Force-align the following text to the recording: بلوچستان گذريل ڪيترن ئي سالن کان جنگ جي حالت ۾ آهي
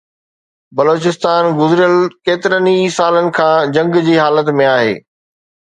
بلوچستان 0.79 1.43
گذريل 1.59 1.95
ڪيترن 2.25 2.65
ئي 2.73 2.83
سالن 2.97 3.27
کان 3.41 3.57
جنگ 3.77 4.03
جي 4.09 4.15
حالت 4.25 4.53
۾ 4.63 4.71
آهي 4.77 4.95